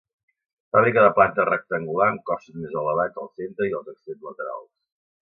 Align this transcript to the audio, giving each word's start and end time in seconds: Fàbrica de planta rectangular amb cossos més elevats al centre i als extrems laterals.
Fàbrica 0.75 1.01
de 1.07 1.11
planta 1.19 1.43
rectangular 1.49 2.07
amb 2.13 2.23
cossos 2.31 2.55
més 2.63 2.73
elevats 2.81 3.21
al 3.25 3.29
centre 3.43 3.69
i 3.73 3.77
als 3.81 3.93
extrems 3.95 4.27
laterals. 4.31 4.73